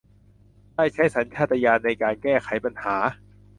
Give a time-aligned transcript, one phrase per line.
[0.75, 2.95] ได้ใช้สัญชาตญาณในการแก้ไขปัญหา